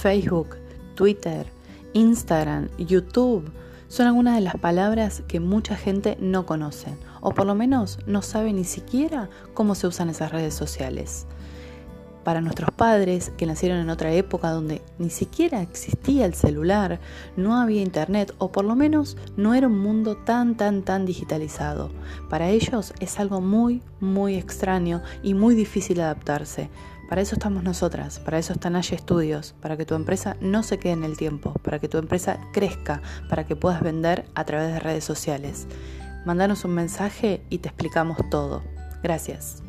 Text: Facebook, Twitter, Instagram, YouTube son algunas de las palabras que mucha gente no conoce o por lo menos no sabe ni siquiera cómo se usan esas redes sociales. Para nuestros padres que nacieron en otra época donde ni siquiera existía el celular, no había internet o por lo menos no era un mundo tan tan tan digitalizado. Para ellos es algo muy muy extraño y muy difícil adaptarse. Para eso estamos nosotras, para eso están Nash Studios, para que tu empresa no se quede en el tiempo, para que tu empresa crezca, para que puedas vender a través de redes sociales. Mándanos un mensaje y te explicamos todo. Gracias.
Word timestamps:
Facebook, 0.00 0.56
Twitter, 0.94 1.44
Instagram, 1.92 2.70
YouTube 2.78 3.52
son 3.88 4.06
algunas 4.06 4.34
de 4.34 4.40
las 4.40 4.54
palabras 4.54 5.22
que 5.28 5.40
mucha 5.40 5.76
gente 5.76 6.16
no 6.20 6.46
conoce 6.46 6.96
o 7.20 7.32
por 7.32 7.44
lo 7.46 7.54
menos 7.54 7.98
no 8.06 8.22
sabe 8.22 8.54
ni 8.54 8.64
siquiera 8.64 9.28
cómo 9.52 9.74
se 9.74 9.86
usan 9.86 10.08
esas 10.08 10.32
redes 10.32 10.54
sociales. 10.54 11.26
Para 12.30 12.42
nuestros 12.42 12.70
padres 12.70 13.32
que 13.36 13.44
nacieron 13.44 13.80
en 13.80 13.90
otra 13.90 14.12
época 14.12 14.50
donde 14.50 14.82
ni 15.00 15.10
siquiera 15.10 15.62
existía 15.62 16.24
el 16.26 16.34
celular, 16.34 17.00
no 17.36 17.56
había 17.56 17.82
internet 17.82 18.32
o 18.38 18.52
por 18.52 18.64
lo 18.64 18.76
menos 18.76 19.16
no 19.36 19.52
era 19.52 19.66
un 19.66 19.80
mundo 19.80 20.16
tan 20.16 20.56
tan 20.56 20.82
tan 20.84 21.06
digitalizado. 21.06 21.90
Para 22.28 22.50
ellos 22.50 22.94
es 23.00 23.18
algo 23.18 23.40
muy 23.40 23.82
muy 23.98 24.36
extraño 24.36 25.02
y 25.24 25.34
muy 25.34 25.56
difícil 25.56 26.00
adaptarse. 26.00 26.70
Para 27.08 27.20
eso 27.20 27.34
estamos 27.34 27.64
nosotras, 27.64 28.20
para 28.20 28.38
eso 28.38 28.52
están 28.52 28.74
Nash 28.74 28.94
Studios, 28.96 29.56
para 29.60 29.76
que 29.76 29.84
tu 29.84 29.96
empresa 29.96 30.36
no 30.40 30.62
se 30.62 30.78
quede 30.78 30.92
en 30.92 31.02
el 31.02 31.16
tiempo, 31.16 31.54
para 31.64 31.80
que 31.80 31.88
tu 31.88 31.98
empresa 31.98 32.38
crezca, 32.52 33.02
para 33.28 33.44
que 33.44 33.56
puedas 33.56 33.82
vender 33.82 34.24
a 34.36 34.44
través 34.44 34.72
de 34.72 34.78
redes 34.78 35.02
sociales. 35.02 35.66
Mándanos 36.24 36.64
un 36.64 36.74
mensaje 36.74 37.42
y 37.50 37.58
te 37.58 37.70
explicamos 37.70 38.18
todo. 38.30 38.62
Gracias. 39.02 39.64